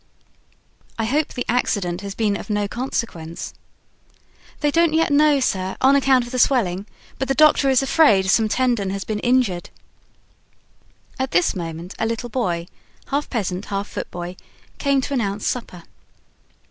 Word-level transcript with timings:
"I 0.97 1.05
hope 1.05 1.31
the 1.35 1.45
accident 1.47 2.01
has 2.01 2.15
been 2.15 2.35
of 2.35 2.49
no 2.49 2.67
consequence?" 2.67 3.53
"They 4.61 4.71
don't 4.71 4.93
yet 4.93 5.11
know, 5.11 5.39
sir, 5.39 5.77
on 5.79 5.95
account 5.95 6.25
of 6.25 6.31
the 6.31 6.39
swelling; 6.39 6.87
but 7.19 7.27
the 7.27 7.35
doctor 7.35 7.69
is 7.69 7.83
afraid 7.83 8.25
some 8.27 8.49
tendon 8.49 8.89
has 8.89 9.03
been 9.03 9.19
injured." 9.19 9.69
At 11.19 11.29
this 11.29 11.55
moment 11.55 11.93
a 11.99 12.07
little 12.07 12.29
boy, 12.29 12.65
half 13.09 13.29
peasant, 13.29 13.65
half 13.65 13.87
foot 13.87 14.09
boy, 14.09 14.37
came 14.79 15.01
to 15.01 15.13
announce 15.13 15.45
supper. 15.45 15.83